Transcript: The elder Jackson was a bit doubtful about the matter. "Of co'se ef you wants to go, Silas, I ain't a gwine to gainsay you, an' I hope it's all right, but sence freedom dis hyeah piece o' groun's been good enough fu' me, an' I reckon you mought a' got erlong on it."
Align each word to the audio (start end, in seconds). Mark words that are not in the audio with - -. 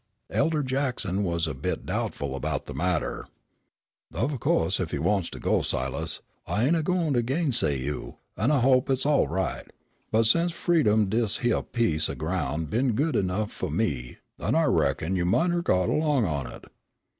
The 0.29 0.37
elder 0.37 0.63
Jackson 0.63 1.23
was 1.23 1.45
a 1.45 1.53
bit 1.53 1.85
doubtful 1.85 2.35
about 2.35 2.65
the 2.65 2.73
matter. 2.73 3.27
"Of 4.11 4.39
co'se 4.39 4.79
ef 4.79 4.91
you 4.93 5.03
wants 5.03 5.29
to 5.29 5.39
go, 5.39 5.61
Silas, 5.61 6.21
I 6.47 6.65
ain't 6.65 6.75
a 6.75 6.81
gwine 6.81 7.13
to 7.13 7.21
gainsay 7.21 7.77
you, 7.79 8.15
an' 8.35 8.49
I 8.49 8.61
hope 8.61 8.89
it's 8.89 9.05
all 9.05 9.27
right, 9.27 9.67
but 10.11 10.25
sence 10.25 10.53
freedom 10.53 11.07
dis 11.07 11.37
hyeah 11.45 11.61
piece 11.61 12.09
o' 12.09 12.15
groun's 12.15 12.65
been 12.65 12.93
good 12.93 13.15
enough 13.15 13.51
fu' 13.51 13.69
me, 13.69 14.17
an' 14.39 14.55
I 14.55 14.63
reckon 14.63 15.15
you 15.15 15.23
mought 15.23 15.51
a' 15.53 15.61
got 15.61 15.87
erlong 15.87 16.25
on 16.25 16.51
it." 16.51 16.65